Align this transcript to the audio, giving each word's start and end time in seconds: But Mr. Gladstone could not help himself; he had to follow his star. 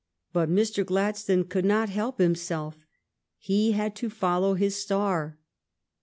But 0.33 0.49
Mr. 0.49 0.83
Gladstone 0.83 1.43
could 1.43 1.63
not 1.63 1.89
help 1.89 2.17
himself; 2.17 2.87
he 3.37 3.73
had 3.73 3.95
to 3.97 4.09
follow 4.09 4.55
his 4.55 4.75
star. 4.75 5.37